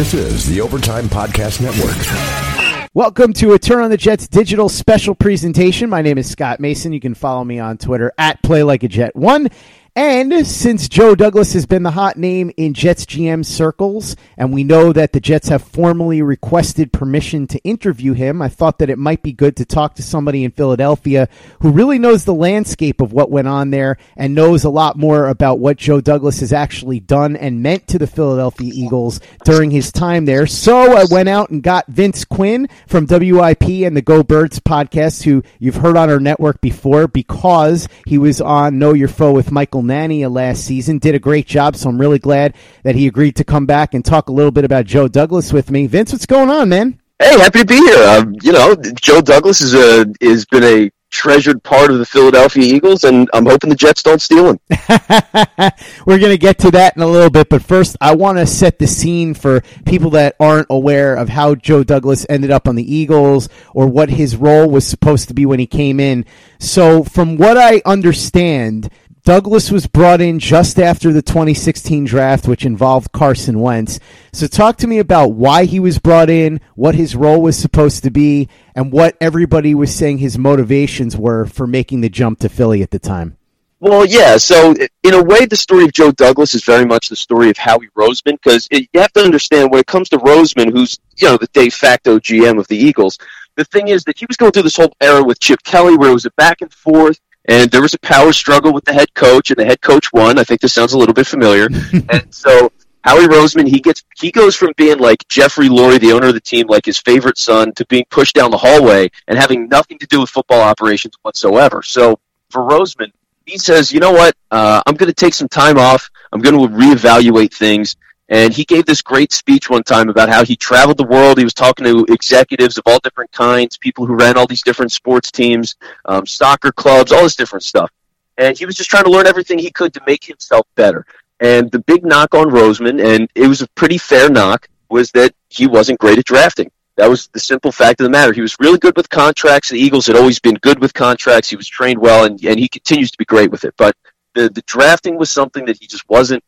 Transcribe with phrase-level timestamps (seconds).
[0.00, 2.88] This is the Overtime Podcast Network.
[2.94, 5.90] Welcome to a Turn on the Jets digital special presentation.
[5.90, 6.94] My name is Scott Mason.
[6.94, 9.50] You can follow me on Twitter at Play Like a Jet One.
[9.96, 14.62] And since Joe Douglas has been the hot name in Jets GM circles, and we
[14.62, 18.98] know that the Jets have formally requested permission to interview him, I thought that it
[18.98, 21.28] might be good to talk to somebody in Philadelphia
[21.60, 25.26] who really knows the landscape of what went on there and knows a lot more
[25.26, 29.90] about what Joe Douglas has actually done and meant to the Philadelphia Eagles during his
[29.90, 30.46] time there.
[30.46, 35.24] So I went out and got Vince Quinn from WIP and the Go Birds podcast,
[35.24, 39.50] who you've heard on our network before because he was on Know Your Foe with
[39.50, 40.98] Michael Nania last season.
[40.98, 44.04] Did a great job, so I'm really glad that he agreed to come back and
[44.04, 45.86] talk a little bit about Joe Douglas with me.
[45.86, 47.00] Vince, what's going on, man?
[47.18, 48.02] Hey, happy to be here.
[48.08, 52.62] Um, you know, Joe Douglas is a has been a treasured part of the Philadelphia
[52.62, 54.58] Eagles, and I'm hoping the Jets don't steal him.
[56.06, 58.46] We're going to get to that in a little bit, but first, I want to
[58.46, 62.76] set the scene for people that aren't aware of how Joe Douglas ended up on
[62.76, 66.24] the Eagles or what his role was supposed to be when he came in.
[66.58, 68.90] So, from what I understand,
[69.24, 74.00] Douglas was brought in just after the 2016 draft, which involved Carson Wentz.
[74.32, 78.02] So, talk to me about why he was brought in, what his role was supposed
[78.04, 82.48] to be, and what everybody was saying his motivations were for making the jump to
[82.48, 83.36] Philly at the time.
[83.78, 84.36] Well, yeah.
[84.38, 87.58] So, in a way, the story of Joe Douglas is very much the story of
[87.58, 91.36] Howie Roseman, because you have to understand when it comes to Roseman, who's you know
[91.36, 93.18] the de facto GM of the Eagles.
[93.56, 96.10] The thing is that he was going through this whole era with Chip Kelly, where
[96.10, 97.18] it was a back and forth
[97.50, 100.38] and there was a power struggle with the head coach, and the head coach won.
[100.38, 101.68] I think this sounds a little bit familiar.
[102.08, 106.28] and so Howie Roseman, he gets he goes from being like Jeffrey Lurie, the owner
[106.28, 109.68] of the team, like his favorite son, to being pushed down the hallway and having
[109.68, 111.82] nothing to do with football operations whatsoever.
[111.82, 113.10] So for Roseman,
[113.46, 116.08] he says, you know what, uh, I'm going to take some time off.
[116.32, 117.96] I'm going to reevaluate things.
[118.30, 121.36] And he gave this great speech one time about how he traveled the world.
[121.36, 124.92] He was talking to executives of all different kinds, people who ran all these different
[124.92, 127.90] sports teams, um, soccer clubs, all this different stuff.
[128.38, 131.04] And he was just trying to learn everything he could to make himself better.
[131.40, 135.34] And the big knock on Roseman, and it was a pretty fair knock, was that
[135.48, 136.70] he wasn't great at drafting.
[136.96, 138.32] That was the simple fact of the matter.
[138.32, 139.70] He was really good with contracts.
[139.70, 141.48] The Eagles had always been good with contracts.
[141.48, 143.74] He was trained well, and, and he continues to be great with it.
[143.76, 143.96] But
[144.34, 146.44] the, the drafting was something that he just wasn't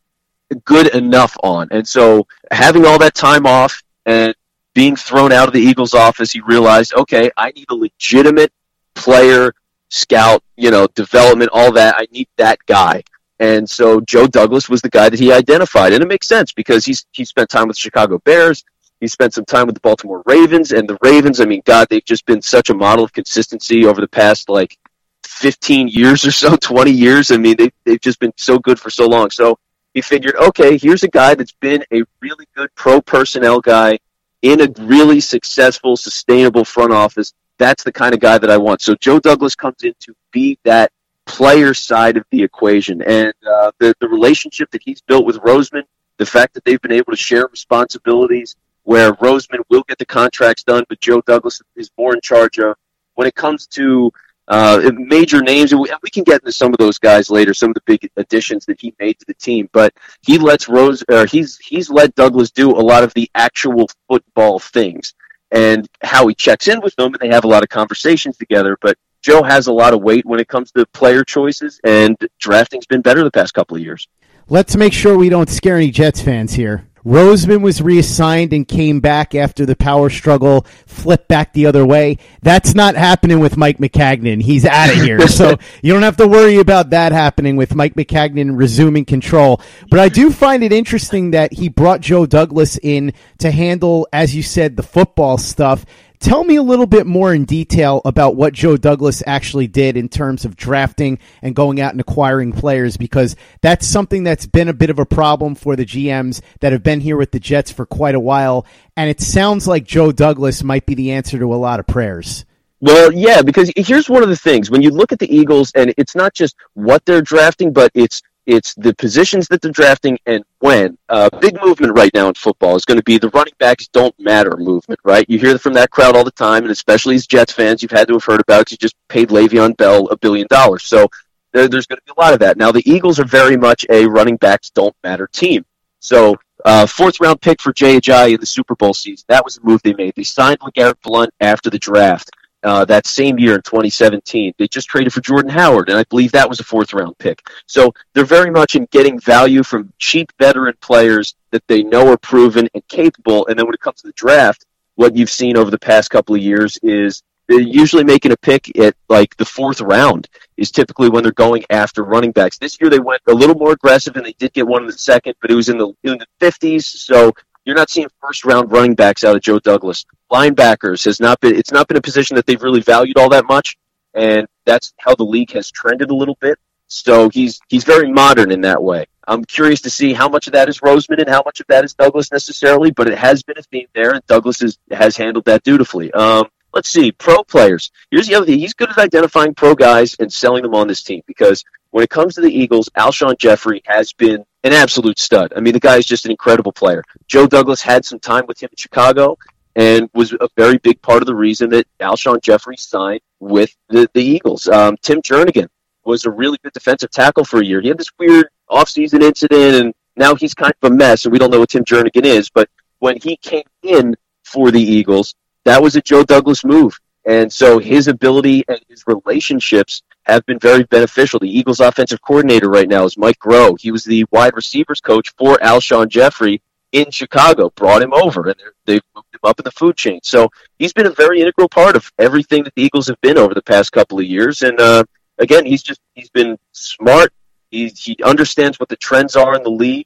[0.53, 1.67] good enough on.
[1.71, 4.35] And so having all that time off and
[4.73, 8.51] being thrown out of the Eagles office, he realized, okay, I need a legitimate
[8.95, 9.53] player,
[9.89, 11.95] scout, you know, development, all that.
[11.97, 13.03] I need that guy.
[13.39, 15.93] And so Joe Douglas was the guy that he identified.
[15.93, 18.63] And it makes sense because he's he spent time with the Chicago Bears.
[18.99, 20.71] He spent some time with the Baltimore Ravens.
[20.71, 23.99] And the Ravens, I mean, God, they've just been such a model of consistency over
[23.99, 24.77] the past like
[25.23, 27.31] 15 years or so, 20 years.
[27.31, 29.29] I mean, they, they've just been so good for so long.
[29.29, 29.59] So
[29.93, 33.99] he figured, okay, here's a guy that's been a really good pro personnel guy
[34.41, 37.33] in a really successful, sustainable front office.
[37.57, 38.81] That's the kind of guy that I want.
[38.81, 40.91] So Joe Douglas comes in to be that
[41.25, 43.01] player side of the equation.
[43.01, 45.83] And uh, the, the relationship that he's built with Roseman,
[46.17, 50.63] the fact that they've been able to share responsibilities where Roseman will get the contracts
[50.63, 52.75] done, but Joe Douglas is more in charge of.
[53.15, 54.11] When it comes to
[54.47, 57.69] uh, major names, and we, we, can get into some of those guys later, some
[57.69, 59.69] of the big additions that he made to the team.
[59.71, 63.87] But he lets Rose, or he's he's let Douglas do a lot of the actual
[64.09, 65.13] football things,
[65.51, 68.77] and how he checks in with them, and they have a lot of conversations together.
[68.81, 72.85] But Joe has a lot of weight when it comes to player choices, and drafting's
[72.85, 74.07] been better the past couple of years.
[74.49, 76.85] Let's make sure we don't scare any Jets fans here.
[77.05, 82.17] Roseman was reassigned and came back after the power struggle flipped back the other way.
[82.41, 84.41] That's not happening with Mike Maccagnan.
[84.41, 85.27] He's out of here.
[85.27, 89.61] so you don't have to worry about that happening with Mike Maccagnan resuming control.
[89.89, 94.35] But I do find it interesting that he brought Joe Douglas in to handle, as
[94.35, 95.85] you said, the football stuff
[96.23, 100.07] Tell me a little bit more in detail about what Joe Douglas actually did in
[100.07, 104.73] terms of drafting and going out and acquiring players, because that's something that's been a
[104.73, 107.85] bit of a problem for the GMs that have been here with the Jets for
[107.85, 108.65] quite a while.
[108.95, 112.45] And it sounds like Joe Douglas might be the answer to a lot of prayers.
[112.79, 115.93] Well, yeah, because here's one of the things when you look at the Eagles, and
[115.97, 120.43] it's not just what they're drafting, but it's it's the positions that they're drafting and
[120.59, 120.97] when.
[121.09, 124.17] Uh, big movement right now in football is going to be the running backs don't
[124.19, 125.25] matter movement, right?
[125.29, 128.07] You hear from that crowd all the time, and especially as Jets fans, you've had
[128.07, 128.71] to have heard about it.
[128.71, 130.83] You just paid Le'Veon Bell a billion dollars.
[130.83, 131.07] So
[131.53, 132.57] there, there's going to be a lot of that.
[132.57, 135.65] Now, the Eagles are very much a running backs don't matter team.
[135.99, 139.25] So, uh, fourth round pick for Jay Ajayi in the Super Bowl season.
[139.29, 140.13] That was the move they made.
[140.15, 142.31] They signed LeGarrette Blunt after the draft.
[142.63, 144.53] Uh, that same year in 2017.
[144.57, 147.45] They just traded for Jordan Howard, and I believe that was a fourth round pick.
[147.67, 152.17] So they're very much in getting value from cheap veteran players that they know are
[152.17, 153.47] proven and capable.
[153.47, 154.65] And then when it comes to the draft,
[154.95, 158.77] what you've seen over the past couple of years is they're usually making a pick
[158.79, 162.57] at like the fourth round is typically when they're going after running backs.
[162.57, 164.93] This year they went a little more aggressive and they did get one in the
[164.93, 166.85] second, but it was in the in the fifties.
[166.85, 167.33] So
[167.65, 170.05] you're not seeing first round running backs out of Joe Douglas.
[170.31, 173.45] Linebackers has not been it's not been a position that they've really valued all that
[173.45, 173.77] much,
[174.13, 176.57] and that's how the league has trended a little bit.
[176.87, 179.05] So he's he's very modern in that way.
[179.27, 181.85] I'm curious to see how much of that is Roseman and how much of that
[181.85, 185.45] is Douglas necessarily, but it has been a theme there, and Douglas is, has handled
[185.45, 186.11] that dutifully.
[186.11, 187.89] Um, let's see, pro players.
[188.11, 188.59] Here's the other thing.
[188.59, 191.63] He's good at identifying pro guys and selling them on this team because
[191.93, 195.53] when it comes to the Eagles, Alshon Jeffery has been an absolute stud.
[195.55, 197.03] I mean, the guy is just an incredible player.
[197.27, 199.37] Joe Douglas had some time with him in Chicago
[199.75, 204.09] and was a very big part of the reason that Alshon Jeffery signed with the,
[204.15, 204.67] the Eagles.
[204.67, 205.67] Um, Tim Jernigan
[206.03, 207.79] was a really good defensive tackle for a year.
[207.79, 211.37] He had this weird offseason incident, and now he's kind of a mess, and we
[211.37, 212.49] don't know what Tim Jernigan is.
[212.49, 215.35] But when he came in for the Eagles,
[215.65, 216.99] that was a Joe Douglas move.
[217.25, 221.39] And so his ability and his relationships have been very beneficial.
[221.39, 223.79] The Eagles offensive coordinator right now is Mike Groh.
[223.79, 226.61] He was the wide receivers coach for Alshon Jeffery
[226.93, 228.55] in Chicago, brought him over, and
[228.85, 230.19] they've moved him up in the food chain.
[230.23, 233.53] So he's been a very integral part of everything that the Eagles have been over
[233.53, 234.61] the past couple of years.
[234.61, 235.03] And uh,
[235.39, 237.33] again, he's just he's been smart.
[237.71, 240.05] He he understands what the trends are in the league,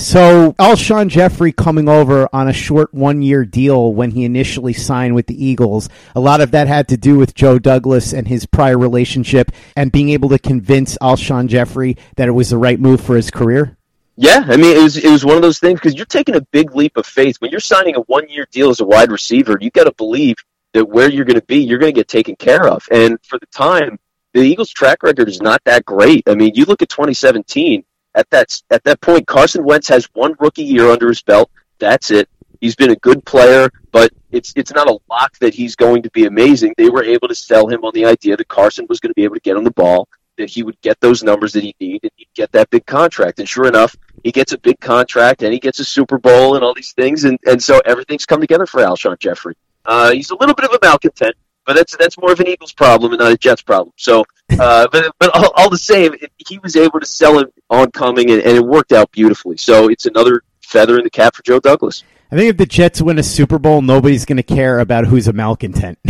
[0.00, 5.14] So Alshon Jeffery coming over on a short one year deal when he initially signed
[5.14, 5.90] with the Eagles.
[6.16, 9.92] A lot of that had to do with Joe Douglas and his prior relationship and
[9.92, 13.76] being able to convince Alshon Jeffery that it was the right move for his career.
[14.16, 16.40] Yeah, I mean it was it was one of those things because you're taking a
[16.40, 19.58] big leap of faith when you're signing a one year deal as a wide receiver.
[19.60, 20.36] You've got to believe
[20.72, 22.88] that where you're going to be, you're going to get taken care of.
[22.90, 23.98] And for the time,
[24.32, 26.26] the Eagles' track record is not that great.
[26.26, 30.34] I mean, you look at 2017 at that at that point, Carson Wentz has one
[30.38, 31.50] rookie year under his belt.
[31.78, 32.28] That's it.
[32.60, 36.10] He's been a good player, but it's it's not a lock that he's going to
[36.10, 36.74] be amazing.
[36.76, 39.24] They were able to sell him on the idea that Carson was going to be
[39.24, 42.04] able to get on the ball, that he would get those numbers that he needed,
[42.04, 43.38] and he'd get that big contract.
[43.38, 46.64] And sure enough, he gets a big contract and he gets a Super Bowl and
[46.64, 49.54] all these things, and, and so everything's come together for Alshon Jeffery.
[49.86, 51.34] Uh, he's a little bit of a malcontent,
[51.70, 53.92] but that's that's more of an Eagles problem and not a Jets problem.
[53.96, 54.24] So,
[54.58, 56.16] uh, but but all, all, the same,
[56.48, 59.56] he was able to sell it oncoming, and, and it worked out beautifully.
[59.56, 62.02] So it's another feather in the cap for Joe Douglas.
[62.32, 65.28] I think if the Jets win a Super Bowl, nobody's going to care about who's
[65.28, 65.96] a malcontent.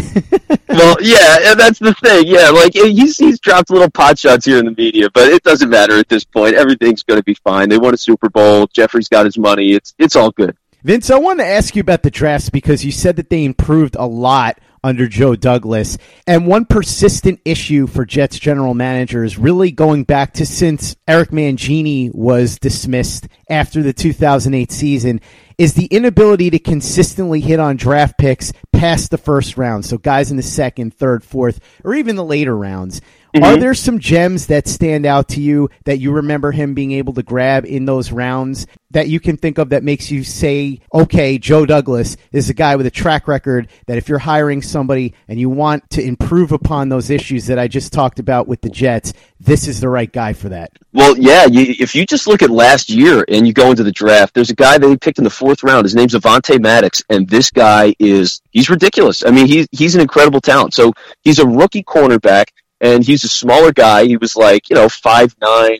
[0.69, 2.27] well, yeah, and that's the thing.
[2.27, 5.69] Yeah, like he's he's dropped little pot shots here in the media, but it doesn't
[5.69, 6.55] matter at this point.
[6.55, 7.69] Everything's going to be fine.
[7.69, 8.67] They won a Super Bowl.
[8.69, 9.73] Jeffery's got his money.
[9.73, 10.57] It's it's all good.
[10.83, 13.97] Vince, I wanted to ask you about the drafts because you said that they improved
[13.97, 15.99] a lot under Joe Douglas.
[16.27, 22.15] And one persistent issue for Jets general managers, really going back to since Eric Mangini
[22.15, 25.21] was dismissed after the 2008 season,
[25.61, 29.85] is the inability to consistently hit on draft picks past the first round.
[29.85, 33.03] So guys in the second, third, fourth, or even the later rounds.
[33.35, 33.45] Mm-hmm.
[33.45, 37.13] Are there some gems that stand out to you that you remember him being able
[37.13, 41.39] to grab in those rounds that you can think of that makes you say, okay,
[41.39, 45.39] Joe Douglas is a guy with a track record that if you're hiring somebody and
[45.39, 49.13] you want to improve upon those issues that I just talked about with the Jets,
[49.41, 50.71] this is the right guy for that.
[50.93, 53.91] Well, yeah, you, if you just look at last year and you go into the
[53.91, 55.87] draft, there's a guy that he picked in the fourth round.
[55.87, 59.25] His name's Avonte Maddox, and this guy is he's ridiculous.
[59.25, 60.75] I mean, he's he's an incredible talent.
[60.75, 60.93] So
[61.23, 62.47] he's a rookie cornerback,
[62.83, 64.05] and he's a smaller guy.
[64.05, 65.79] He was like you know five nine,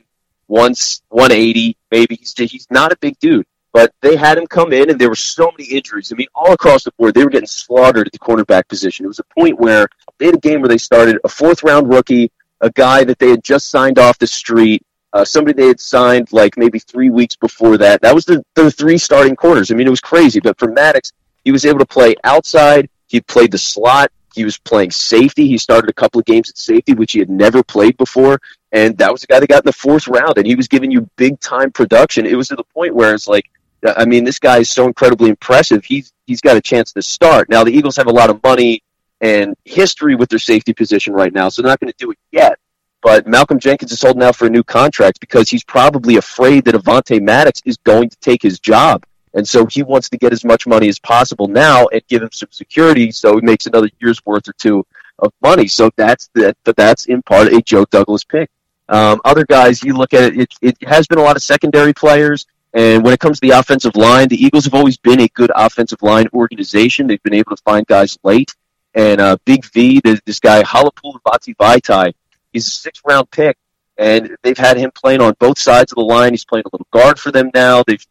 [0.49, 2.17] once one eighty maybe.
[2.17, 5.15] He's he's not a big dude, but they had him come in, and there were
[5.15, 6.11] so many injuries.
[6.13, 9.05] I mean, all across the board, they were getting slaughtered at the cornerback position.
[9.05, 9.87] It was a point where
[10.19, 13.31] they had a game where they started a fourth round rookie, a guy that they
[13.31, 17.37] had just signed off the street, uh, somebody they had signed like maybe three weeks
[17.37, 18.01] before that.
[18.03, 19.71] That was the, the three starting corners.
[19.71, 20.41] I mean, it was crazy.
[20.41, 21.13] But for Maddox,
[21.45, 22.89] he was able to play outside.
[23.09, 24.13] He played the slot.
[24.35, 25.49] He was playing safety.
[25.49, 28.41] He started a couple of games at safety, which he had never played before.
[28.73, 30.93] And that was the guy that got in the fourth round, and he was giving
[30.93, 32.27] you big time production.
[32.27, 33.51] It was to the point where it's like,
[33.85, 35.85] I mean, this guy is so incredibly impressive.
[35.85, 37.49] He's he's got a chance to start.
[37.49, 38.83] Now the Eagles have a lot of money
[39.21, 42.19] and history with their safety position right now, so they're not going to do it
[42.31, 42.59] yet.
[43.03, 46.75] But Malcolm Jenkins is holding out for a new contract because he's probably afraid that
[46.75, 49.05] Avonte Maddox is going to take his job.
[49.33, 52.31] And so he wants to get as much money as possible now and give him
[52.33, 54.85] some security so he makes another year's worth or two
[55.19, 55.69] of money.
[55.69, 58.51] So that's that but that's in part a Joe Douglas pick.
[58.89, 61.95] Um, other guys, you look at it, it, it has been a lot of secondary
[61.95, 62.47] players.
[62.73, 65.51] And when it comes to the offensive line, the Eagles have always been a good
[65.55, 67.07] offensive line organization.
[67.07, 68.55] They've been able to find guys late.
[68.95, 72.13] And uh, Big V, this guy, Halapoulivaati Vaitai,
[72.53, 73.57] he's a sixth round pick.
[73.99, 76.33] And they've had him playing on both sides of the line.
[76.33, 77.83] He's playing a little guard for them now.
[77.87, 78.05] They've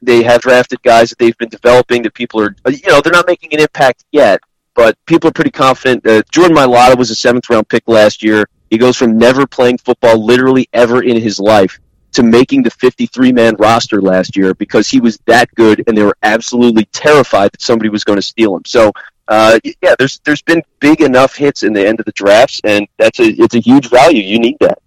[0.00, 3.26] they have drafted guys that they've been developing that people are, you know, they're not
[3.26, 4.40] making an impact yet,
[4.74, 6.06] but people are pretty confident.
[6.06, 8.48] Uh, Jordan Mailata was a seventh round pick last year.
[8.70, 11.78] He goes from never playing football literally ever in his life
[12.12, 16.02] to making the 53 man roster last year because he was that good and they
[16.02, 18.62] were absolutely terrified that somebody was going to steal him.
[18.64, 18.92] So,
[19.28, 22.86] uh, yeah, there's there's been big enough hits in the end of the drafts, and
[22.98, 24.22] that's a it's a huge value.
[24.22, 24.78] You need that.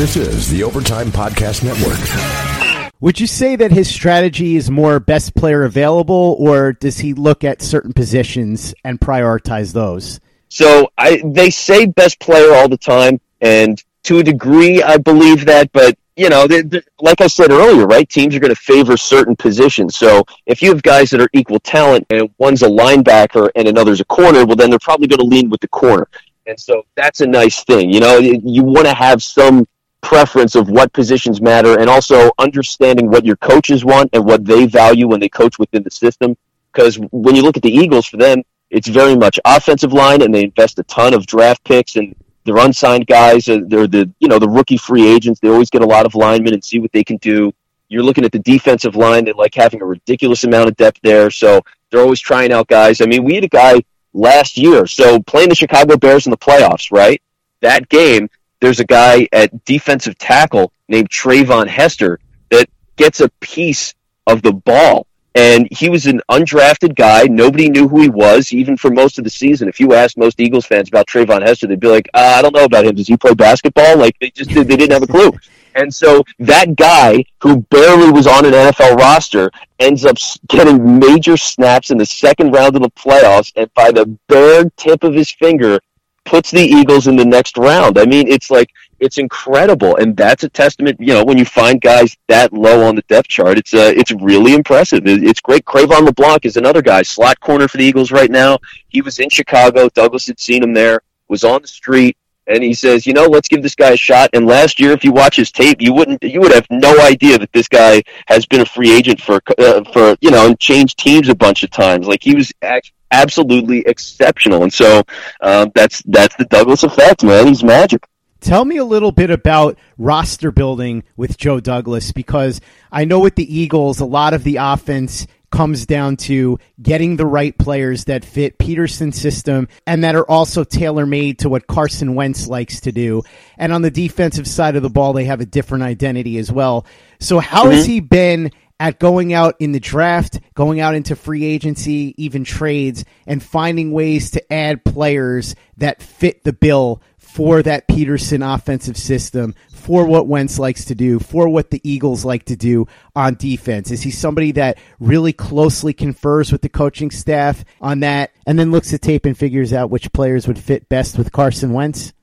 [0.00, 2.90] This is the Overtime Podcast Network.
[3.00, 7.44] Would you say that his strategy is more best player available, or does he look
[7.44, 10.18] at certain positions and prioritize those?
[10.48, 15.44] So I, they say best player all the time, and to a degree, I believe
[15.44, 15.70] that.
[15.70, 18.08] But you know, they, they, like I said earlier, right?
[18.08, 19.98] Teams are going to favor certain positions.
[19.98, 24.00] So if you have guys that are equal talent, and one's a linebacker and another's
[24.00, 26.08] a corner, well, then they're probably going to lean with the corner.
[26.46, 27.92] And so that's a nice thing.
[27.92, 29.66] You know, you want to have some
[30.02, 34.66] preference of what positions matter and also understanding what your coaches want and what they
[34.66, 36.36] value when they coach within the system.
[36.72, 40.34] Because when you look at the Eagles, for them, it's very much offensive line and
[40.34, 42.14] they invest a ton of draft picks and
[42.44, 43.44] they're unsigned guys.
[43.46, 45.40] They're the, you know, the rookie free agents.
[45.40, 47.52] They always get a lot of linemen and see what they can do.
[47.88, 49.24] You're looking at the defensive line.
[49.24, 51.30] They like having a ridiculous amount of depth there.
[51.30, 53.00] So they're always trying out guys.
[53.00, 54.86] I mean, we had a guy last year.
[54.86, 57.20] So playing the Chicago Bears in the playoffs, right?
[57.62, 58.28] That game,
[58.60, 63.94] there's a guy at defensive tackle named Treyvon Hester that gets a piece
[64.26, 65.06] of the ball.
[65.34, 67.24] And he was an undrafted guy.
[67.24, 69.68] Nobody knew who he was, even for most of the season.
[69.68, 72.54] If you asked most Eagles fans about Treyvon Hester, they'd be like, uh, I don't
[72.54, 72.96] know about him.
[72.96, 73.96] Does he play basketball?
[73.96, 75.32] Like, they just they didn't have a clue.
[75.76, 80.16] And so that guy who barely was on an NFL roster ends up
[80.48, 85.04] getting major snaps in the second round of the playoffs and by the bare tip
[85.04, 85.80] of his finger
[86.24, 87.98] puts the Eagles in the next round.
[87.98, 90.98] I mean, it's like it's incredible, and that's a testament.
[91.00, 94.12] You know, when you find guys that low on the depth chart, it's uh, it's
[94.12, 95.02] really impressive.
[95.06, 95.64] It's great.
[95.64, 98.58] Cre'Von LeBlanc is another guy, slot corner for the Eagles right now.
[98.88, 99.88] He was in Chicago.
[99.88, 101.00] Douglas had seen him there.
[101.28, 102.16] Was on the street.
[102.46, 104.30] And he says, you know, let's give this guy a shot.
[104.32, 107.38] And last year, if you watch his tape, you wouldn't, you would have no idea
[107.38, 110.98] that this guy has been a free agent for, uh, for you know, and changed
[110.98, 112.08] teams a bunch of times.
[112.08, 114.62] Like he was actually absolutely exceptional.
[114.62, 115.02] And so
[115.40, 117.46] um, that's that's the Douglas effect, man.
[117.46, 118.06] He's magic.
[118.40, 123.34] Tell me a little bit about roster building with Joe Douglas because I know with
[123.34, 128.24] the Eagles, a lot of the offense comes down to getting the right players that
[128.24, 132.92] fit Pederson's system and that are also tailor made to what Carson Wentz likes to
[132.92, 133.22] do.
[133.58, 136.86] And on the defensive side of the ball, they have a different identity as well.
[137.18, 137.72] So, how mm-hmm.
[137.72, 142.44] has he been at going out in the draft, going out into free agency, even
[142.44, 148.96] trades, and finding ways to add players that fit the bill for that Pederson offensive
[148.96, 153.34] system, for what Wentz likes to do, for what the Eagles like to do on
[153.34, 153.90] defense?
[153.90, 158.72] Is he somebody that really closely confers with the coaching staff on that and then
[158.72, 162.14] looks at tape and figures out which players would fit best with Carson Wentz?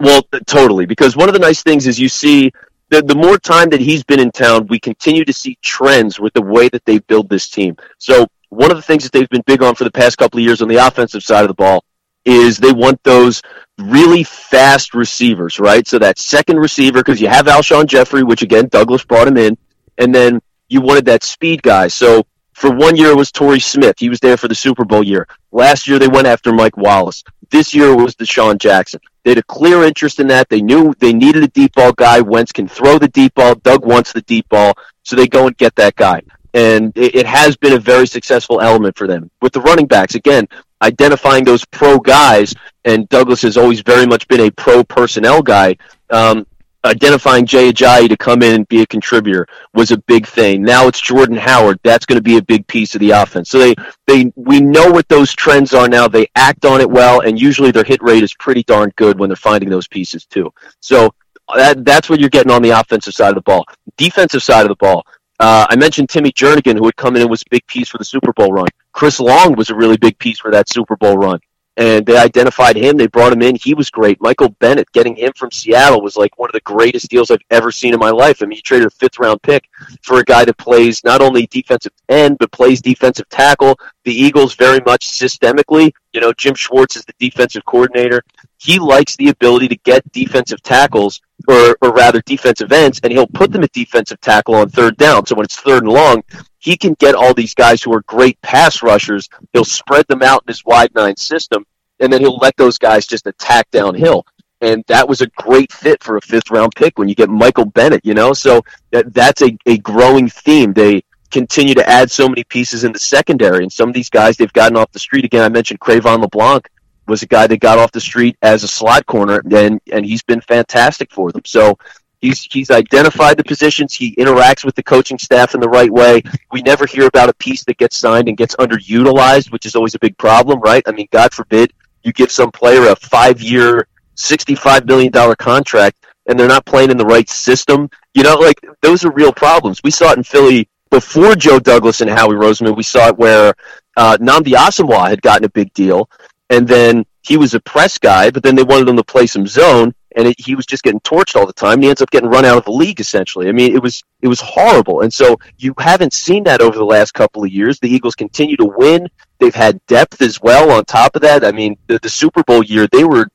[0.00, 0.86] Well, totally.
[0.86, 2.52] Because one of the nice things is you see
[2.88, 6.32] the, the more time that he's been in town, we continue to see trends with
[6.34, 7.76] the way that they build this team.
[7.98, 10.44] So one of the things that they've been big on for the past couple of
[10.44, 11.84] years on the offensive side of the ball
[12.24, 13.42] is they want those
[13.78, 15.86] really fast receivers, right?
[15.86, 19.56] So that second receiver, because you have Alshon Jeffery, which again, Douglas brought him in,
[19.98, 21.88] and then you wanted that speed guy.
[21.88, 23.96] So for one year it was Torrey Smith.
[23.98, 25.28] He was there for the Super Bowl year.
[25.52, 27.22] Last year they went after Mike Wallace.
[27.50, 29.00] This year was DeSean Jackson.
[29.26, 30.48] They had a clear interest in that.
[30.48, 32.20] They knew they needed a deep ball guy.
[32.20, 33.56] Wentz can throw the deep ball.
[33.56, 34.74] Doug wants the deep ball.
[35.02, 36.22] So they go and get that guy.
[36.54, 39.28] And it, it has been a very successful element for them.
[39.42, 40.46] With the running backs, again,
[40.80, 42.54] identifying those pro guys,
[42.84, 45.76] and Douglas has always very much been a pro personnel guy.
[46.08, 46.46] Um,
[46.86, 50.62] identifying Jay Ajayi to come in and be a contributor was a big thing.
[50.62, 51.78] Now it's Jordan Howard.
[51.82, 53.50] That's going to be a big piece of the offense.
[53.50, 53.74] So they,
[54.06, 56.08] they, we know what those trends are now.
[56.08, 59.28] They act on it well, and usually their hit rate is pretty darn good when
[59.28, 60.52] they're finding those pieces too.
[60.80, 61.14] So
[61.54, 63.64] that, that's what you're getting on the offensive side of the ball.
[63.96, 65.06] Defensive side of the ball.
[65.38, 67.98] Uh, I mentioned Timmy Jernigan, who had come in and was a big piece for
[67.98, 68.68] the Super Bowl run.
[68.92, 71.38] Chris Long was a really big piece for that Super Bowl run
[71.76, 72.96] and they identified him.
[72.96, 73.56] They brought him in.
[73.56, 74.20] He was great.
[74.20, 77.70] Michael Bennett, getting him from Seattle was like one of the greatest deals I've ever
[77.70, 78.42] seen in my life.
[78.42, 79.68] I mean, you traded a fifth round pick
[80.02, 83.78] for a guy that plays not only defensive end, but plays defensive tackle.
[84.04, 88.22] The Eagles very much systemically, you know, Jim Schwartz is the defensive coordinator.
[88.58, 93.26] He likes the ability to get defensive tackles or, or rather defensive ends, and he'll
[93.26, 95.26] put them at defensive tackle on third down.
[95.26, 96.22] So when it's third and long,
[96.66, 99.28] he can get all these guys who are great pass rushers.
[99.52, 101.64] He'll spread them out in his wide nine system,
[102.00, 104.26] and then he'll let those guys just attack downhill.
[104.60, 107.66] And that was a great fit for a fifth round pick when you get Michael
[107.66, 108.32] Bennett, you know?
[108.32, 110.72] So that, that's a, a growing theme.
[110.72, 114.36] They continue to add so many pieces in the secondary, and some of these guys
[114.36, 115.24] they've gotten off the street.
[115.24, 116.68] Again, I mentioned Cre'Von LeBlanc
[117.06, 120.24] was a guy that got off the street as a slot corner, and and he's
[120.24, 121.42] been fantastic for them.
[121.44, 121.78] So
[122.20, 123.94] he's he's identified the positions.
[123.94, 126.22] He interacts with the coaching staff in the right way.
[126.52, 129.94] We never hear about a piece that gets signed and gets underutilized, which is always
[129.94, 130.82] a big problem, right?
[130.86, 136.38] I mean, God forbid you give some player a five-year, sixty-five million dollar contract, and
[136.38, 137.90] they're not playing in the right system.
[138.14, 139.80] You know, like those are real problems.
[139.82, 142.76] We saw it in Philly before Joe Douglas and Howie Roseman.
[142.76, 143.54] We saw it where
[143.96, 146.08] uh, Nnamdi Asomugha had gotten a big deal
[146.50, 149.46] and then he was a press guy, but then they wanted him to play some
[149.46, 151.74] zone, and it, he was just getting torched all the time.
[151.74, 153.48] And he ends up getting run out of the league essentially.
[153.48, 156.84] I mean, it was it was horrible, and so you haven't seen that over the
[156.84, 157.78] last couple of years.
[157.78, 159.08] The Eagles continue to win.
[159.38, 160.72] They've had depth as well.
[160.72, 163.28] On top of that, I mean, the, the Super Bowl year they were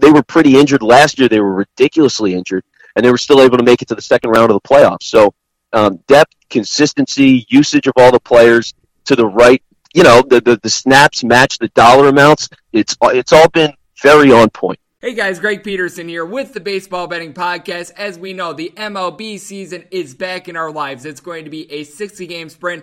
[0.00, 1.28] they were pretty injured last year.
[1.28, 2.64] They were ridiculously injured,
[2.96, 5.04] and they were still able to make it to the second round of the playoffs.
[5.04, 5.32] So
[5.72, 9.62] um, depth, consistency, usage of all the players to the right
[9.94, 12.50] you know the, the the snaps match the dollar amounts.
[12.72, 14.78] It's it's all been very on point.
[14.98, 17.90] Hey guys, Greg Peterson here with the Baseball Betting Podcast.
[17.98, 21.04] As we know, the MLB season is back in our lives.
[21.04, 22.82] It's going to be a 60 game sprint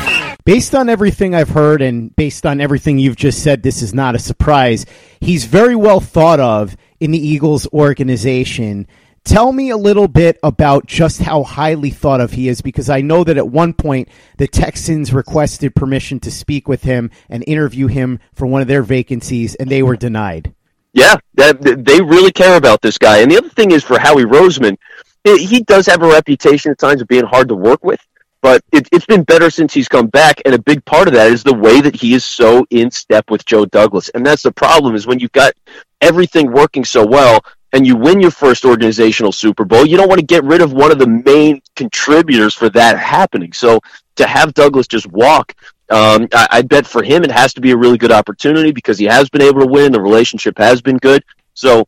[0.43, 4.15] Based on everything I've heard and based on everything you've just said, this is not
[4.15, 4.85] a surprise.
[5.19, 8.87] He's very well thought of in the Eagles organization.
[9.23, 13.01] Tell me a little bit about just how highly thought of he is, because I
[13.01, 17.85] know that at one point the Texans requested permission to speak with him and interview
[17.85, 20.55] him for one of their vacancies, and they were denied.
[20.93, 23.19] Yeah, they really care about this guy.
[23.19, 24.75] And the other thing is for Howie Roseman,
[25.23, 27.99] he does have a reputation at times of being hard to work with
[28.41, 31.31] but it, has been better since he's come back, and a big part of that
[31.31, 34.51] is the way that he is so in step with Joe Douglas, and that's the
[34.51, 34.95] problem.
[34.95, 35.53] Is when you've got
[36.01, 37.39] everything working so well,
[37.73, 40.73] and you win your first organizational Super Bowl, you don't want to get rid of
[40.73, 43.53] one of the main contributors for that happening.
[43.53, 43.79] So
[44.15, 45.53] to have Douglas just walk,
[45.89, 48.97] um, I, I bet for him it has to be a really good opportunity because
[48.97, 49.91] he has been able to win.
[49.91, 51.23] The relationship has been good,
[51.53, 51.87] so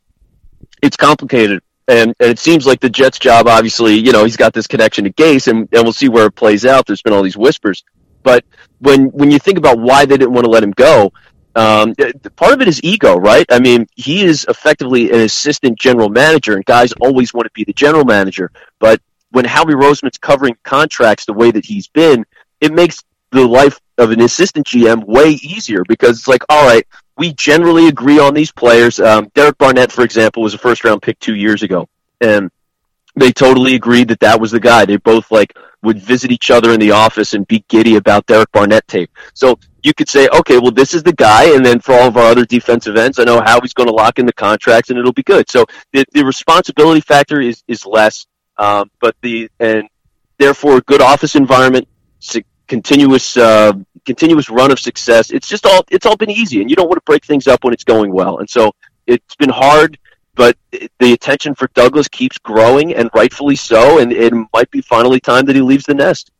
[0.82, 4.52] it's complicated and, and it seems like the Jets' job, obviously, you know, he's got
[4.52, 6.86] this connection to Gase, and, and we'll see where it plays out.
[6.86, 7.84] There's been all these whispers,
[8.22, 8.44] but
[8.78, 11.12] when when you think about why they didn't want to let him go,
[11.56, 11.94] Um,
[12.34, 13.46] part of it is ego, right?
[13.48, 17.64] I mean, he is effectively an assistant general manager, and guys always want to be
[17.64, 18.50] the general manager.
[18.80, 22.24] But when Howie Roseman's covering contracts the way that he's been,
[22.60, 26.86] it makes the life of an assistant GM way easier because it's like, all right,
[27.16, 28.98] we generally agree on these players.
[29.00, 31.88] Um, Derek Barnett, for example, was a first round pick two years ago,
[32.20, 32.50] and
[33.16, 34.84] they totally agreed that that was the guy.
[34.84, 38.50] They both like would visit each other in the office and be giddy about Derek
[38.52, 39.10] Barnett tape.
[39.34, 42.16] So you could say, okay, well, this is the guy, and then for all of
[42.16, 44.98] our other defensive ends, I know how he's going to lock in the contracts, and
[44.98, 45.48] it'll be good.
[45.50, 49.88] So the, the responsibility factor is is less, um, but the and
[50.38, 51.86] therefore a good office environment,
[52.66, 53.72] continuous uh,
[54.04, 55.30] continuous run of success.
[55.30, 57.64] It's just all it's all been easy, and you don't want to break things up
[57.64, 58.38] when it's going well.
[58.38, 58.72] And so
[59.06, 59.98] it's been hard
[60.34, 60.56] but
[60.98, 63.98] the attention for Douglas keeps growing, and rightfully so.
[63.98, 66.30] And it might be finally time that he leaves the nest.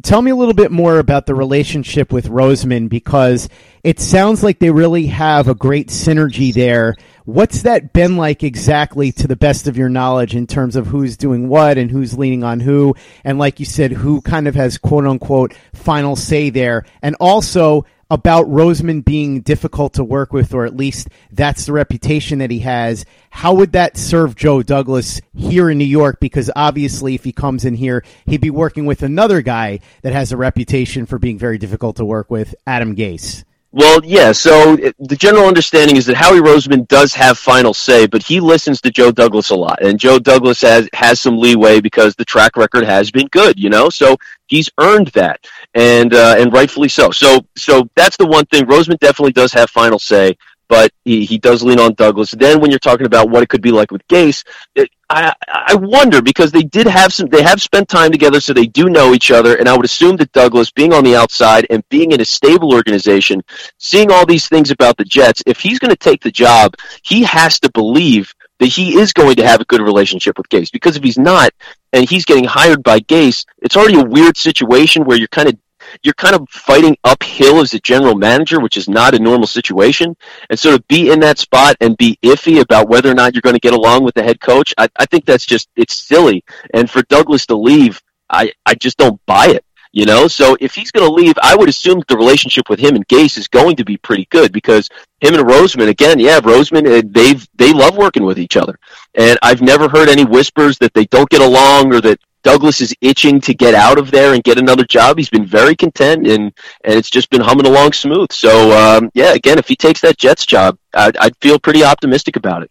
[0.00, 3.48] Tell me a little bit more about the relationship with Roseman because
[3.84, 6.96] it sounds like they really have a great synergy there.
[7.24, 11.16] What's that been like exactly to the best of your knowledge in terms of who's
[11.16, 12.96] doing what and who's leaning on who?
[13.22, 16.84] And like you said, who kind of has quote unquote final say there?
[17.00, 22.40] And also, about Roseman being difficult to work with, or at least that's the reputation
[22.40, 23.06] that he has.
[23.30, 26.20] How would that serve Joe Douglas here in New York?
[26.20, 30.30] Because obviously, if he comes in here, he'd be working with another guy that has
[30.30, 33.44] a reputation for being very difficult to work with, Adam Gase.
[33.74, 34.32] Well, yeah.
[34.32, 38.82] So the general understanding is that Howie Roseman does have final say, but he listens
[38.82, 42.58] to Joe Douglas a lot, and Joe Douglas has has some leeway because the track
[42.58, 43.88] record has been good, you know.
[43.88, 44.18] So
[44.52, 45.38] he's earned that,
[45.74, 47.10] and uh, and rightfully so.
[47.10, 48.66] So so that's the one thing.
[48.66, 50.36] Roseman definitely does have final say
[50.72, 52.30] but he, he does lean on Douglas.
[52.30, 54.42] Then when you're talking about what it could be like with Gase,
[54.74, 58.54] it, I I wonder because they did have some they have spent time together, so
[58.54, 59.56] they do know each other.
[59.56, 62.72] And I would assume that Douglas, being on the outside and being in a stable
[62.72, 63.42] organization,
[63.76, 67.22] seeing all these things about the Jets, if he's going to take the job, he
[67.22, 68.32] has to believe
[68.62, 70.70] that he is going to have a good relationship with Gase.
[70.70, 71.50] Because if he's not,
[71.92, 75.58] and he's getting hired by Gase, it's already a weird situation where you're kind of
[76.04, 80.16] you're kind of fighting uphill as a general manager, which is not a normal situation.
[80.48, 83.42] And so to be in that spot and be iffy about whether or not you're
[83.42, 86.44] going to get along with the head coach, I, I think that's just it's silly.
[86.72, 89.64] And for Douglas to leave, I, I just don't buy it.
[89.94, 92.94] You know, so if he's going to leave, I would assume the relationship with him
[92.94, 94.88] and Gase is going to be pretty good because
[95.22, 98.78] him and Roseman, again, yeah, Roseman, uh, they've they love working with each other,
[99.14, 102.92] and I've never heard any whispers that they don't get along or that Douglas is
[103.00, 105.16] itching to get out of there and get another job.
[105.16, 106.52] He's been very content, and
[106.84, 108.32] and it's just been humming along smooth.
[108.32, 112.34] So um, yeah, again, if he takes that Jets job, I'd, I'd feel pretty optimistic
[112.34, 112.70] about it.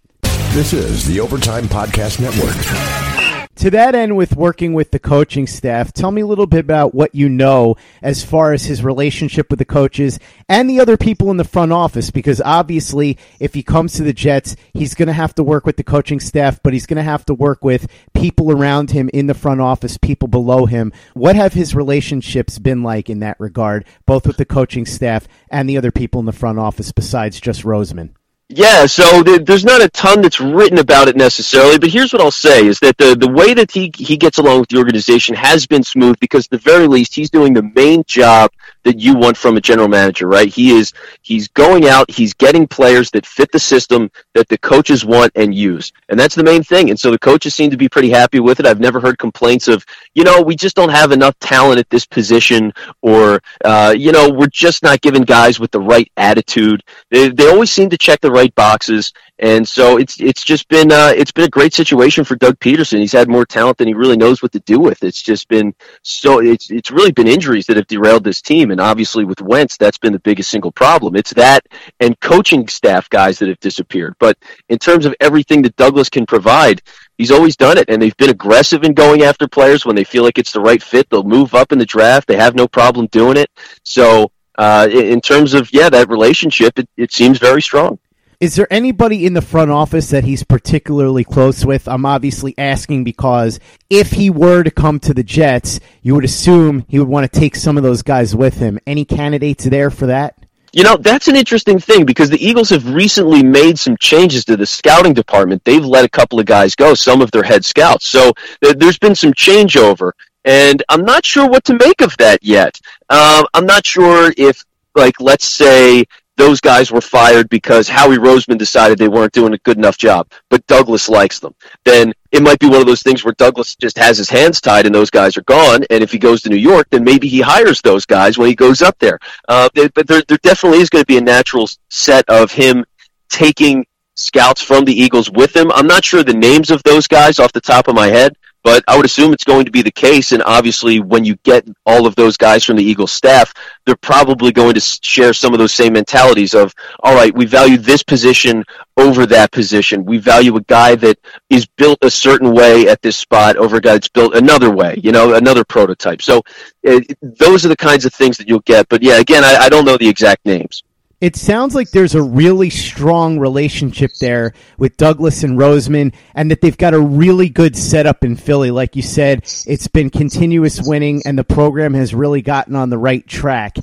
[0.54, 3.11] This is the Overtime Podcast Network
[3.56, 6.96] to that end, with working with the coaching staff, tell me a little bit about
[6.96, 11.30] what you know as far as his relationship with the coaches and the other people
[11.32, 12.12] in the front office.
[12.12, 15.78] Because obviously, if he comes to the Jets, he's going to have to work with
[15.78, 19.28] the coaching staff, but he's going to have to work with people around him in
[19.28, 20.92] the front office, people below him.
[21.14, 25.70] What have his relationships been like in that regard, both with the coaching staff and
[25.70, 28.12] the other people in the front office besides just Roseman?
[28.54, 32.32] Yeah, so there's not a ton that's written about it necessarily, but here's what I'll
[32.32, 35.66] say is that the, the way that he, he gets along with the organization has
[35.66, 38.52] been smooth because at the very least he's doing the main job
[38.84, 40.48] that you want from a general manager, right?
[40.48, 45.06] He is he's going out, he's getting players that fit the system that the coaches
[45.06, 45.92] want and use.
[46.10, 46.90] And that's the main thing.
[46.90, 48.66] And so the coaches seem to be pretty happy with it.
[48.66, 52.06] I've never heard complaints of, you know, we just don't have enough talent at this
[52.06, 56.84] position or uh, you know, we're just not giving guys with the right attitude.
[57.10, 60.92] They they always seem to check the right boxes and so it's it's just been
[60.92, 63.00] uh, it's been a great situation for Doug Pederson.
[63.00, 65.04] He's had more talent than he really knows what to do with.
[65.04, 65.74] It's just been
[66.04, 69.78] so it's it's really been injuries that have derailed this team, and obviously with Wentz,
[69.78, 71.16] that's been the biggest single problem.
[71.16, 71.66] It's that
[72.00, 74.16] and coaching staff guys that have disappeared.
[74.20, 74.38] But
[74.70, 76.84] in terms of everything that Douglas can provide,
[77.18, 80.22] he's always done it, and they've been aggressive in going after players when they feel
[80.22, 81.10] like it's the right fit.
[81.10, 82.28] They'll move up in the draft.
[82.28, 83.50] They have no problem doing it.
[83.84, 84.32] So.
[84.58, 87.98] Uh, in terms of yeah, that relationship, it, it seems very strong.
[88.42, 91.88] Is there anybody in the front office that he's particularly close with?
[91.88, 96.84] I'm obviously asking because if he were to come to the Jets, you would assume
[96.90, 98.80] he would want to take some of those guys with him.
[98.88, 100.40] Any candidates there for that?
[100.74, 104.58] You know, that's an interesting thing because the Eagles have recently made some changes to
[104.58, 105.64] the scouting department.
[105.64, 108.08] They've let a couple of guys go, some of their head scouts.
[108.08, 110.14] So there's been some changeover.
[110.46, 112.80] And I'm not sure what to make of that yet.
[113.08, 116.06] Uh, I'm not sure if like let's say
[116.38, 120.32] those guys were fired because Howie Roseman decided they weren't doing a good enough job,
[120.50, 121.54] but Douglas likes them,
[121.86, 124.86] then it might be one of those things where Douglas just has his hands tied
[124.86, 125.84] and those guys are gone.
[125.90, 128.56] And if he goes to New York, then maybe he hires those guys when he
[128.56, 129.20] goes up there.
[129.50, 132.86] Uh, but there, there definitely is going to be a natural set of him
[133.30, 135.72] taking scouts from the Eagles with him.
[135.72, 138.84] I'm not sure the names of those guys off the top of my head, but
[138.88, 140.32] I would assume it's going to be the case.
[140.32, 143.54] And obviously, when you get all of those guys from the Eagles staff,
[143.86, 147.78] they're probably going to share some of those same mentalities of, all right, we value
[147.78, 148.64] this position
[148.98, 150.06] over that position.
[150.06, 151.18] We value a guy that
[151.50, 155.00] is built a certain way at this spot over a guy that's built another way,
[155.04, 156.22] you know, another prototype.
[156.22, 156.42] So
[156.84, 158.88] it, those are the kinds of things that you'll get.
[158.90, 160.84] But yeah, again, I, I don't know the exact names.
[161.22, 166.62] It sounds like there's a really strong relationship there with Douglas and Roseman, and that
[166.62, 168.72] they've got a really good setup in Philly.
[168.72, 172.98] Like you said, it's been continuous winning, and the program has really gotten on the
[172.98, 173.78] right track.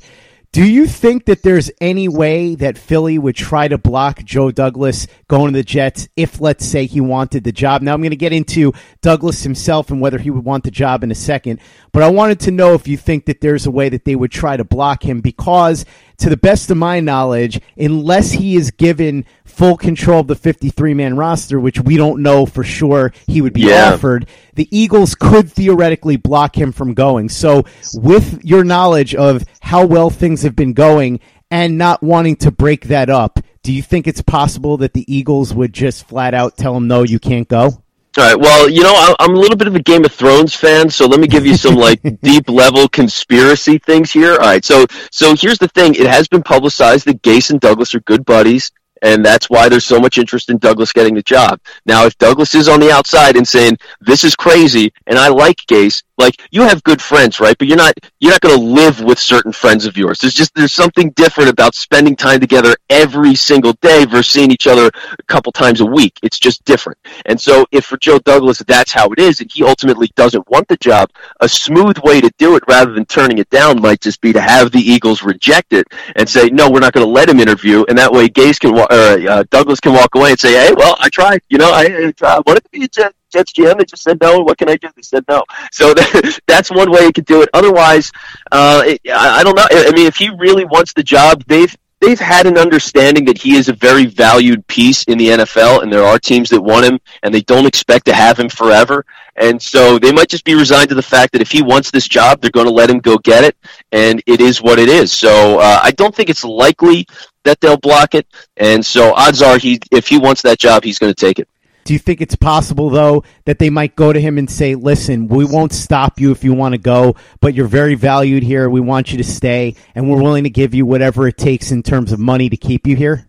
[0.51, 5.05] Do you think that there's any way that Philly would try to block Joe Douglas
[5.27, 7.83] going to the Jets if, let's say, he wanted the job?
[7.83, 11.03] Now, I'm going to get into Douglas himself and whether he would want the job
[11.03, 11.59] in a second,
[11.91, 14.31] but I wanted to know if you think that there's a way that they would
[14.31, 15.85] try to block him because,
[16.17, 20.93] to the best of my knowledge, unless he is given full control of the 53
[20.93, 23.93] man roster, which we don't know for sure he would be yeah.
[23.93, 27.29] offered, the Eagles could theoretically block him from going.
[27.29, 31.19] So, with your knowledge of how well things have been going
[31.51, 35.53] and not wanting to break that up, do you think it's possible that the Eagles
[35.53, 37.83] would just flat out tell him, no, you can't go?
[38.19, 38.37] All right.
[38.37, 41.21] Well, you know, I'm a little bit of a Game of Thrones fan, so let
[41.21, 44.33] me give you some like deep level conspiracy things here.
[44.33, 44.65] All right.
[44.65, 48.25] So, so here's the thing: it has been publicized that Gase and Douglas are good
[48.25, 51.59] buddies and that's why there's so much interest in Douglas getting the job.
[51.85, 55.57] Now, if Douglas is on the outside and saying this is crazy, and I like
[55.67, 57.57] Gase, like you have good friends, right?
[57.57, 60.19] But you're not you're not going to live with certain friends of yours.
[60.19, 64.67] There's just there's something different about spending time together every single day versus seeing each
[64.67, 66.19] other a couple times a week.
[66.21, 66.99] It's just different.
[67.25, 70.67] And so, if for Joe Douglas that's how it is, and he ultimately doesn't want
[70.67, 71.09] the job,
[71.39, 74.41] a smooth way to do it rather than turning it down might just be to
[74.41, 77.85] have the Eagles reject it and say, no, we're not going to let him interview,
[77.87, 80.95] and that way Gase can uh, uh, Douglas can walk away and say, "Hey, well,
[80.99, 81.41] I tried.
[81.49, 83.77] You know, I, I wanted to be a Jet, Jets GM.
[83.77, 84.39] They just said no.
[84.39, 84.89] What can I do?
[84.95, 85.43] They said no.
[85.71, 87.49] So that, that's one way you could do it.
[87.53, 88.11] Otherwise,
[88.51, 89.67] uh, it, I, I don't know.
[89.69, 93.55] I mean, if he really wants the job, they've they've had an understanding that he
[93.55, 96.99] is a very valued piece in the NFL, and there are teams that want him,
[97.23, 99.05] and they don't expect to have him forever.
[99.35, 102.07] And so they might just be resigned to the fact that if he wants this
[102.07, 103.55] job, they're going to let him go get it,
[103.91, 105.13] and it is what it is.
[105.13, 107.07] So uh, I don't think it's likely
[107.43, 110.99] that they'll block it, and so odds are he if he wants that job, he's
[110.99, 111.47] going to take it.
[111.85, 115.27] Do you think it's possible though that they might go to him and say, "Listen,
[115.27, 118.69] we won't stop you if you want to go, but you're very valued here.
[118.69, 121.81] We want you to stay, and we're willing to give you whatever it takes in
[121.81, 123.28] terms of money to keep you here."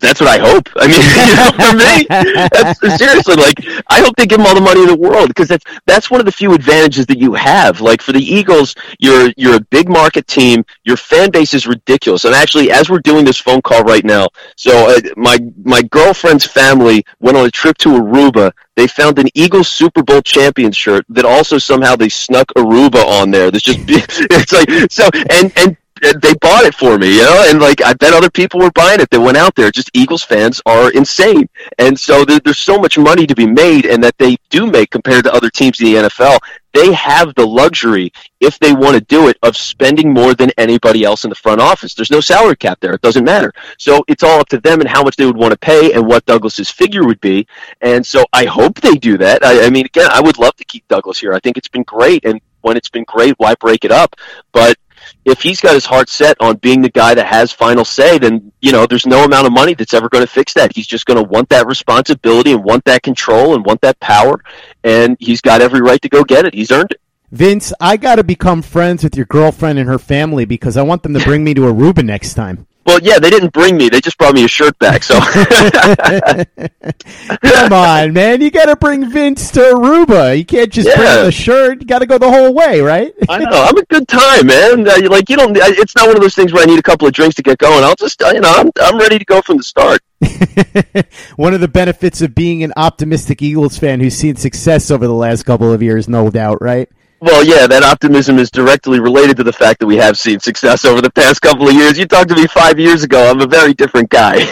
[0.00, 0.68] That's what I hope.
[0.76, 2.06] I mean, you know, for me,
[2.50, 5.48] that's, seriously, like I hope they give them all the money in the world because
[5.48, 7.80] that's that's one of the few advantages that you have.
[7.80, 10.64] Like for the Eagles, you're you're a big market team.
[10.84, 12.24] Your fan base is ridiculous.
[12.24, 16.46] And actually, as we're doing this phone call right now, so uh, my my girlfriend's
[16.46, 18.52] family went on a trip to Aruba.
[18.76, 23.30] They found an Eagles Super Bowl champion shirt that also somehow they snuck Aruba on
[23.30, 23.50] there.
[23.50, 27.60] There's just it's like so and and they bought it for me, you know, and
[27.60, 29.70] like I bet other people were buying it that went out there.
[29.70, 33.86] Just Eagles fans are insane, and so there, there's so much money to be made,
[33.86, 36.38] and that they do make compared to other teams in the NFL.
[36.72, 41.02] They have the luxury, if they want to do it, of spending more than anybody
[41.04, 41.94] else in the front office.
[41.94, 43.52] There's no salary cap there; it doesn't matter.
[43.78, 46.06] So it's all up to them and how much they would want to pay and
[46.06, 47.46] what Douglas's figure would be.
[47.80, 49.44] And so I hope they do that.
[49.44, 51.34] I, I mean, again, I would love to keep Douglas here.
[51.34, 54.16] I think it's been great, and when it's been great, why break it up?
[54.52, 54.76] But
[55.24, 58.52] if he's got his heart set on being the guy that has final say, then
[58.60, 60.74] you know there's no amount of money that's ever going to fix that.
[60.74, 64.42] He's just going to want that responsibility and want that control and want that power,
[64.84, 66.54] and he's got every right to go get it.
[66.54, 67.00] He's earned it.
[67.32, 71.04] Vince, I got to become friends with your girlfriend and her family because I want
[71.04, 72.66] them to bring me to Aruba next time.
[72.90, 73.88] Well, yeah, they didn't bring me.
[73.88, 75.04] They just brought me a shirt back.
[75.04, 75.20] So
[77.40, 80.36] come on, man, you got to bring Vince to Aruba.
[80.36, 80.96] You can't just yeah.
[80.96, 81.82] bring the shirt.
[81.82, 83.14] You got to go the whole way, right?
[83.28, 83.62] I know.
[83.62, 84.88] I'm a good time, man.
[84.88, 85.56] Uh, like you don't.
[85.56, 87.58] It's not one of those things where I need a couple of drinks to get
[87.58, 87.84] going.
[87.84, 90.00] I'll just, uh, you know, I'm I'm ready to go from the start.
[91.36, 95.14] one of the benefits of being an optimistic Eagles fan who's seen success over the
[95.14, 96.88] last couple of years, no doubt, right?
[97.22, 100.86] Well, yeah, that optimism is directly related to the fact that we have seen success
[100.86, 101.98] over the past couple of years.
[101.98, 103.30] You talked to me five years ago.
[103.30, 104.36] I'm a very different guy.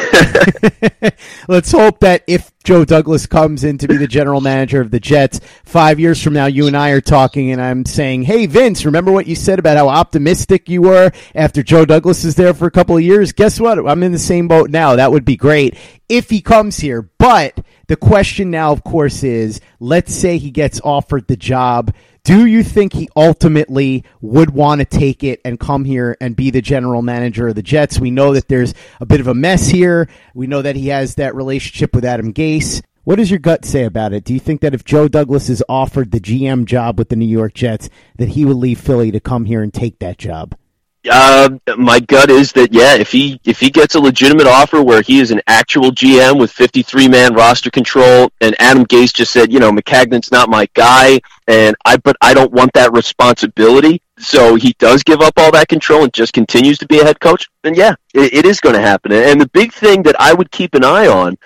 [1.49, 5.01] Let's hope that if Joe Douglas comes in to be the general manager of the
[5.01, 8.85] Jets, five years from now, you and I are talking, and I'm saying, Hey, Vince,
[8.85, 12.67] remember what you said about how optimistic you were after Joe Douglas is there for
[12.67, 13.33] a couple of years?
[13.33, 13.79] Guess what?
[13.79, 14.97] I'm in the same boat now.
[14.97, 15.75] That would be great
[16.11, 17.09] if he comes here.
[17.19, 21.95] But the question now, of course, is let's say he gets offered the job
[22.29, 26.51] do you think he ultimately would want to take it and come here and be
[26.51, 27.99] the general manager of the Jets?
[27.99, 30.11] We know that there's a bit of a mess here.
[30.35, 32.83] We know that he has that relationship with Adam Gase.
[33.05, 34.25] What does your gut say about it?
[34.25, 37.25] Do you think that if Joe Douglas is offered the GM job with the New
[37.25, 37.89] York Jets,
[38.19, 40.55] that he would leave Philly to come here and take that job?
[41.11, 45.03] Uh, my gut is that yeah, if he if he gets a legitimate offer where
[45.03, 49.53] he is an actual GM with 53 man roster control, and Adam Gase just said,
[49.53, 54.55] you know, Maccagnan's not my guy, and I but I don't want that responsibility, so
[54.55, 57.49] he does give up all that control and just continues to be a head coach.
[57.63, 59.13] Then yeah, it, it is going to happen.
[59.13, 61.37] And the big thing that I would keep an eye on,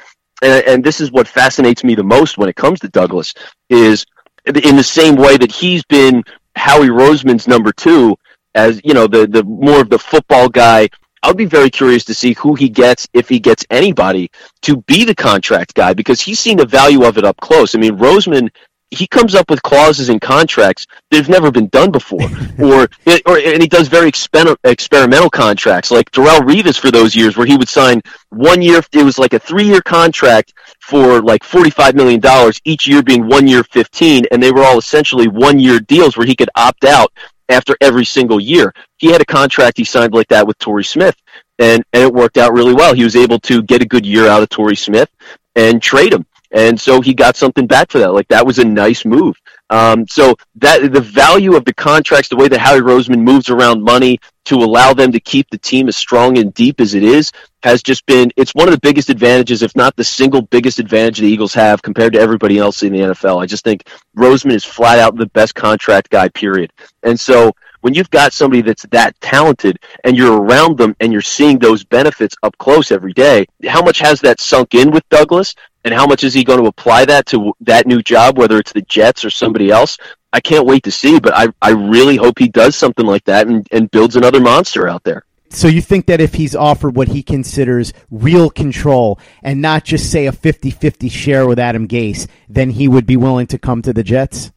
[0.43, 3.35] and, and this is what fascinates me the most when it comes to Douglas,
[3.69, 4.07] is
[4.47, 6.25] in the same way that he's been
[6.57, 8.17] Howie Roseman's number two
[8.55, 10.89] as you know the the more of the football guy.
[11.25, 14.29] I'll be very curious to see who he gets if he gets anybody
[14.63, 17.77] to be the contract guy because he's seen the value of it up close.
[17.77, 18.51] I mean, Roseman
[18.93, 22.21] he comes up with clauses in contracts that have never been done before,
[22.63, 22.89] or
[23.27, 27.47] or and he does very exper- experimental contracts like Darrelle Revis for those years where
[27.47, 28.83] he would sign one year.
[28.93, 33.03] It was like a three year contract for like forty five million dollars each year
[33.03, 36.51] being one year fifteen, and they were all essentially one year deals where he could
[36.55, 37.11] opt out
[37.49, 38.73] after every single year.
[38.99, 41.17] He had a contract he signed like that with Torrey Smith,
[41.59, 42.95] and, and it worked out really well.
[42.95, 45.11] He was able to get a good year out of Torrey Smith
[45.55, 46.27] and trade him.
[46.53, 48.13] And so he got something back for that.
[48.13, 49.37] Like that was a nice move.
[49.73, 53.83] Um, so that the value of the contracts, the way that Howie Roseman moves around
[53.83, 57.33] money to allow them to keep the team as strong and deep as it is,
[57.63, 58.31] has just been.
[58.37, 61.81] It's one of the biggest advantages, if not the single biggest advantage the Eagles have
[61.81, 63.43] compared to everybody else in the NFL.
[63.43, 66.29] I just think Roseman is flat out the best contract guy.
[66.29, 66.71] Period.
[67.03, 71.23] And so when you've got somebody that's that talented and you're around them and you're
[71.23, 75.55] seeing those benefits up close every day, how much has that sunk in with Douglas?
[75.85, 78.73] And how much is he going to apply that to that new job, whether it's
[78.73, 79.99] the Jets or somebody else?
[80.33, 83.47] I can't wait to see, but I, I really hope he does something like that
[83.47, 85.25] and, and builds another monster out there.
[85.51, 90.11] So you think that if he's offered what he considers real control and not just
[90.11, 93.93] say a 50-50 share with Adam Gase, then he would be willing to come to
[93.93, 94.51] the Jets?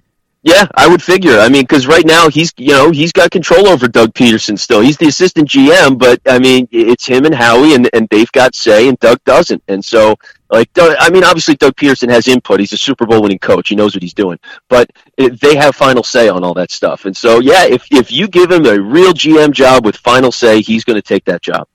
[0.45, 1.39] Yeah, I would figure.
[1.39, 4.79] I mean, because right now he's you know he's got control over Doug Pederson still.
[4.79, 8.53] He's the assistant GM, but I mean it's him and Howie, and and they've got
[8.53, 9.63] say, and Doug doesn't.
[9.67, 10.15] And so,
[10.51, 12.59] like, I mean, obviously Doug Pederson has input.
[12.59, 13.69] He's a Super Bowl winning coach.
[13.69, 14.37] He knows what he's doing,
[14.69, 17.05] but they have final say on all that stuff.
[17.05, 20.61] And so, yeah, if if you give him a real GM job with final say,
[20.61, 21.67] he's going to take that job.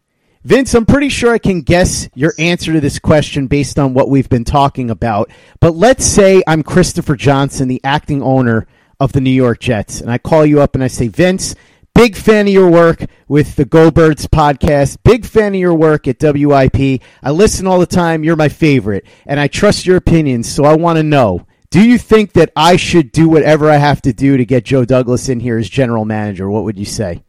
[0.42, 4.08] Vince, I'm pretty sure I can guess your answer to this question based on what
[4.08, 5.30] we've been talking about.
[5.60, 8.66] But let's say I'm Christopher Johnson, the acting owner
[8.98, 11.54] of the New York Jets, and I call you up and I say, Vince,
[11.94, 16.08] big fan of your work with the Go Birds podcast, big fan of your work
[16.08, 17.02] at WIP.
[17.22, 18.24] I listen all the time.
[18.24, 21.46] You're my favorite, and I trust your opinions, so I want to know.
[21.68, 24.86] Do you think that I should do whatever I have to do to get Joe
[24.86, 26.48] Douglas in here as general manager?
[26.48, 27.22] What would you say?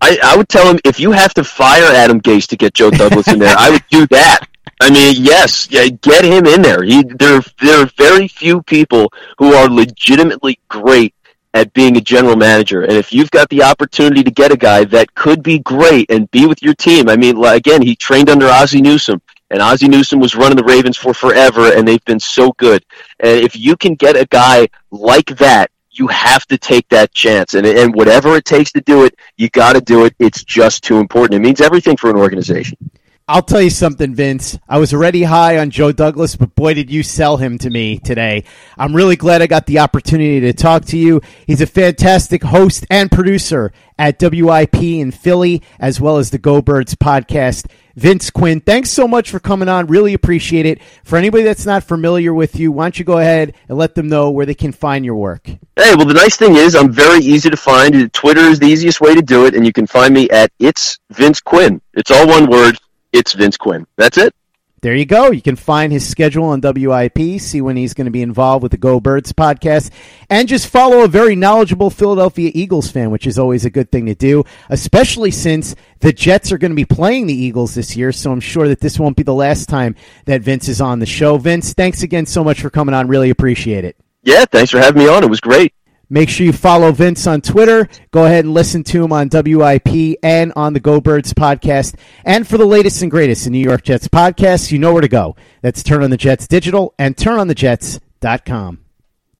[0.00, 2.90] I, I would tell him if you have to fire Adam Gase to get Joe
[2.90, 4.46] Douglas in there, I would do that.
[4.80, 6.82] I mean, yes, yeah, get him in there.
[6.82, 11.14] He, there, there are very few people who are legitimately great
[11.52, 12.82] at being a general manager.
[12.82, 16.30] And if you've got the opportunity to get a guy that could be great and
[16.30, 20.20] be with your team, I mean, again, he trained under Ozzie Newsome, and Ozzie Newsome
[20.20, 22.84] was running the Ravens for forever, and they've been so good.
[23.18, 27.54] And if you can get a guy like that you have to take that chance.
[27.54, 30.14] And, and whatever it takes to do it, you got to do it.
[30.18, 31.34] It's just too important.
[31.34, 32.78] It means everything for an organization.
[33.32, 34.58] I'll tell you something, Vince.
[34.68, 38.00] I was already high on Joe Douglas, but boy, did you sell him to me
[38.00, 38.42] today.
[38.76, 41.20] I'm really glad I got the opportunity to talk to you.
[41.46, 46.60] He's a fantastic host and producer at WIP in Philly, as well as the Go
[46.60, 47.70] Birds podcast.
[47.94, 49.86] Vince Quinn, thanks so much for coming on.
[49.86, 50.80] Really appreciate it.
[51.04, 54.08] For anybody that's not familiar with you, why don't you go ahead and let them
[54.08, 55.46] know where they can find your work?
[55.46, 58.12] Hey, well, the nice thing is I'm very easy to find.
[58.12, 60.98] Twitter is the easiest way to do it, and you can find me at It's
[61.10, 61.80] Vince Quinn.
[61.94, 62.76] It's all one word
[63.12, 63.86] it's Vince Quinn.
[63.96, 64.34] That's it.
[64.82, 65.30] There you go.
[65.30, 68.72] You can find his schedule on WIP, see when he's going to be involved with
[68.72, 69.90] the Go Birds podcast,
[70.30, 74.06] and just follow a very knowledgeable Philadelphia Eagles fan, which is always a good thing
[74.06, 78.10] to do, especially since the Jets are going to be playing the Eagles this year.
[78.10, 81.04] So I'm sure that this won't be the last time that Vince is on the
[81.04, 81.36] show.
[81.36, 83.06] Vince, thanks again so much for coming on.
[83.06, 83.96] Really appreciate it.
[84.22, 85.24] Yeah, thanks for having me on.
[85.24, 85.74] It was great.
[86.12, 87.88] Make sure you follow Vince on Twitter.
[88.10, 91.94] Go ahead and listen to him on WIP and on the Go Birds podcast.
[92.24, 95.08] And for the latest and greatest in New York Jets podcasts, you know where to
[95.08, 95.36] go.
[95.62, 98.78] That's Turn on the Jets Digital and turnonthejets.com.